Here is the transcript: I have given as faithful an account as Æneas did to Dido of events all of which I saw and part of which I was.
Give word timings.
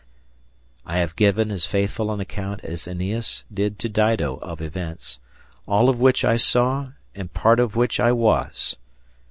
I 0.83 0.97
have 0.97 1.15
given 1.15 1.51
as 1.51 1.67
faithful 1.67 2.11
an 2.11 2.19
account 2.19 2.61
as 2.63 2.85
Æneas 2.87 3.43
did 3.53 3.77
to 3.77 3.87
Dido 3.87 4.37
of 4.37 4.59
events 4.59 5.19
all 5.67 5.89
of 5.89 5.99
which 5.99 6.25
I 6.25 6.37
saw 6.37 6.93
and 7.13 7.31
part 7.31 7.59
of 7.59 7.75
which 7.75 7.99
I 7.99 8.11
was. 8.11 8.77